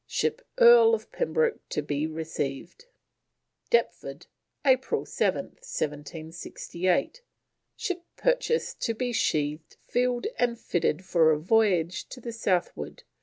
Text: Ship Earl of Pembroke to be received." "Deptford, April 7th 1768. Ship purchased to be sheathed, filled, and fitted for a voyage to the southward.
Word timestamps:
Ship 0.07 0.41
Earl 0.57 0.95
of 0.95 1.11
Pembroke 1.11 1.59
to 1.69 1.83
be 1.83 2.07
received." 2.07 2.85
"Deptford, 3.69 4.25
April 4.65 5.05
7th 5.05 5.61
1768. 5.61 7.21
Ship 7.75 8.03
purchased 8.15 8.81
to 8.81 8.95
be 8.95 9.13
sheathed, 9.13 9.75
filled, 9.83 10.25
and 10.39 10.57
fitted 10.59 11.05
for 11.05 11.29
a 11.31 11.37
voyage 11.39 12.09
to 12.09 12.19
the 12.19 12.33
southward. 12.33 13.03